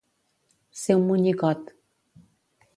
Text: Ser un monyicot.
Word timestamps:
Ser 0.79 0.97
un 1.01 1.05
monyicot. 1.11 1.71